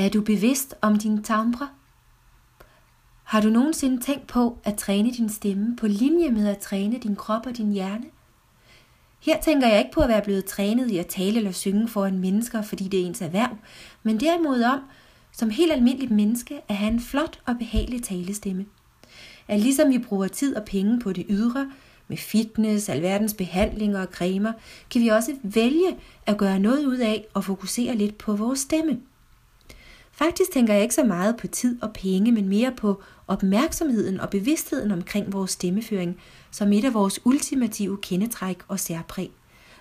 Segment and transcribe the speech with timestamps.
[0.00, 1.68] Er du bevidst om din timbre?
[3.24, 7.16] Har du nogensinde tænkt på at træne din stemme på linje med at træne din
[7.16, 8.04] krop og din hjerne?
[9.20, 12.18] Her tænker jeg ikke på at være blevet trænet i at tale eller synge foran
[12.18, 13.56] mennesker, fordi det er ens erhverv,
[14.02, 14.80] men derimod om,
[15.32, 18.66] som helt almindeligt menneske, at have en flot og behagelig talestemme.
[19.48, 21.70] At ligesom vi bruger tid og penge på det ydre,
[22.08, 24.52] med fitness, alverdens behandlinger og cremer,
[24.90, 25.96] kan vi også vælge
[26.26, 29.00] at gøre noget ud af og fokusere lidt på vores stemme.
[30.22, 34.30] Faktisk tænker jeg ikke så meget på tid og penge, men mere på opmærksomheden og
[34.30, 36.16] bevidstheden omkring vores stemmeføring,
[36.50, 39.30] som et af vores ultimative kendetræk og særpræg.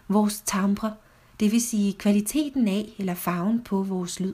[0.07, 0.93] Vores timbre,
[1.39, 4.33] det vil sige kvaliteten af eller farven på vores lyd.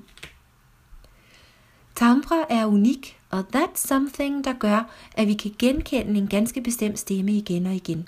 [1.96, 7.00] Timbre er unik, og that's something, der gør, at vi kan genkende en ganske bestemt
[7.00, 8.08] stemme igen og igen.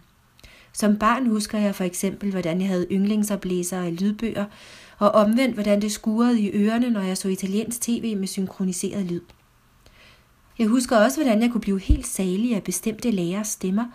[0.74, 4.46] Som barn husker jeg for eksempel, hvordan jeg havde yndlingsoplæsere af lydbøger,
[4.98, 9.22] og omvendt, hvordan det skurede i ørerne, når jeg så italiensk tv med synkroniseret lyd.
[10.60, 13.86] Jeg husker også, hvordan jeg kunne blive helt salig af bestemte lærers stemmer,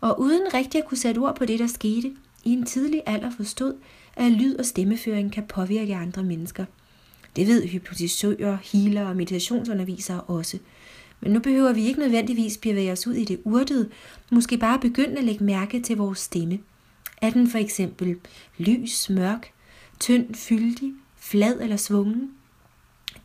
[0.00, 2.12] og uden rigtig at kunne sætte ord på det, der skete,
[2.44, 3.74] i en tidlig alder forstod,
[4.16, 6.64] at lyd og stemmeføring kan påvirke andre mennesker.
[7.36, 10.58] Det ved hypnotisører, healer og meditationsundervisere også.
[11.20, 13.88] Men nu behøver vi ikke nødvendigvis bevæge os ud i det urtede,
[14.30, 16.58] måske bare begynde at lægge mærke til vores stemme.
[17.22, 18.16] Er den for eksempel
[18.58, 19.52] lys, mørk,
[20.00, 22.30] tynd, fyldig, flad eller svungen?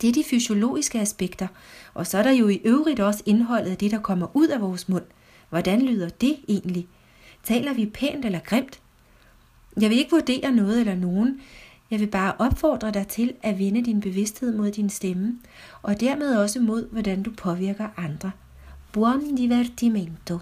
[0.01, 1.47] Det er de fysiologiske aspekter,
[1.93, 4.61] og så er der jo i øvrigt også indholdet af det, der kommer ud af
[4.61, 5.03] vores mund.
[5.49, 6.87] Hvordan lyder det egentlig?
[7.43, 8.79] Taler vi pænt eller grimt?
[9.81, 11.41] Jeg vil ikke vurdere noget eller nogen.
[11.91, 15.39] Jeg vil bare opfordre dig til at vende din bevidsthed mod din stemme,
[15.81, 18.31] og dermed også mod, hvordan du påvirker andre.
[18.91, 20.39] Buon divertimento!